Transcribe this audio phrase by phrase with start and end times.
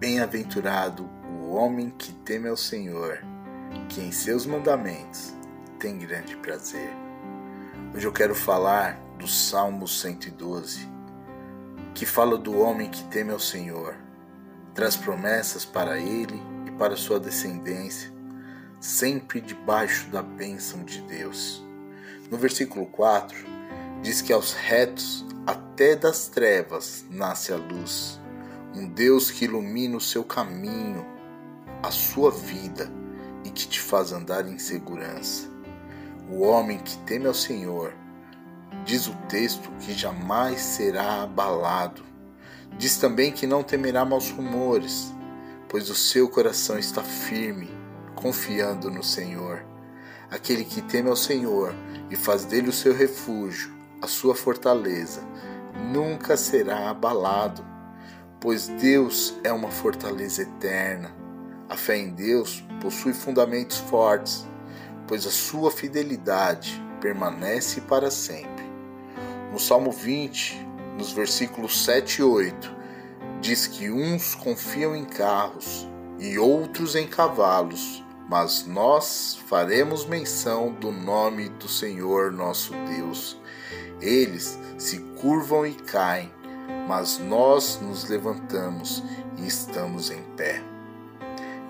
[0.00, 3.22] Bem-aventurado o homem que teme ao Senhor,
[3.86, 5.34] que em seus mandamentos
[5.78, 6.88] tem grande prazer.
[7.94, 10.88] Hoje eu quero falar do Salmo 112,
[11.94, 13.94] que fala do homem que teme ao Senhor,
[14.74, 18.10] traz promessas para ele e para sua descendência,
[18.80, 21.62] sempre debaixo da bênção de Deus.
[22.30, 23.36] No versículo 4,
[24.00, 28.18] diz que aos retos até das trevas nasce a luz
[28.94, 31.06] Deus que ilumina o seu caminho,
[31.80, 32.90] a sua vida
[33.44, 35.48] e que te faz andar em segurança.
[36.28, 37.94] O homem que teme ao Senhor,
[38.84, 42.02] diz o texto que jamais será abalado.
[42.76, 45.14] Diz também que não temerá maus rumores,
[45.68, 47.70] pois o seu coração está firme,
[48.16, 49.64] confiando no Senhor.
[50.28, 51.72] Aquele que teme ao Senhor
[52.10, 55.22] e faz dele o seu refúgio, a sua fortaleza,
[55.92, 57.69] nunca será abalado
[58.40, 61.14] pois Deus é uma fortaleza eterna.
[61.68, 64.46] A fé em Deus possui fundamentos fortes,
[65.06, 68.64] pois a sua fidelidade permanece para sempre.
[69.52, 72.76] No Salmo 20, nos versículos 7 e 8,
[73.40, 75.86] diz que uns confiam em carros
[76.18, 83.38] e outros em cavalos, mas nós faremos menção do nome do Senhor nosso Deus.
[84.00, 86.32] Eles se curvam e caem,
[86.88, 89.02] mas nós nos levantamos
[89.38, 90.62] e estamos em pé.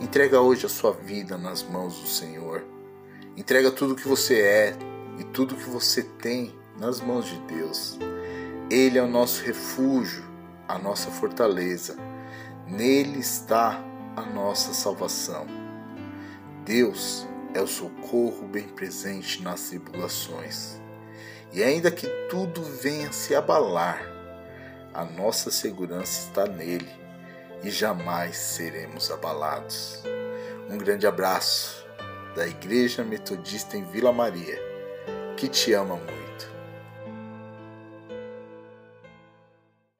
[0.00, 2.64] Entrega hoje a sua vida nas mãos do Senhor.
[3.36, 4.76] Entrega tudo que você é
[5.18, 7.98] e tudo que você tem nas mãos de Deus.
[8.70, 10.24] Ele é o nosso refúgio,
[10.66, 11.96] a nossa fortaleza.
[12.66, 13.78] Nele está
[14.16, 15.46] a nossa salvação.
[16.64, 20.80] Deus é o socorro bem presente nas tribulações.
[21.52, 24.00] E ainda que tudo venha se abalar,
[24.92, 26.88] a nossa segurança está nele
[27.62, 30.02] e jamais seremos abalados.
[30.68, 31.86] Um grande abraço
[32.34, 34.58] da Igreja Metodista em Vila Maria,
[35.36, 36.29] que te ama muito.